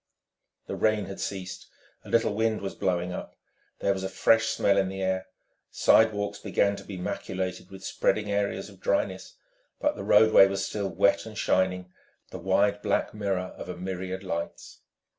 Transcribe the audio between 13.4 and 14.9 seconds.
of a myriad lights.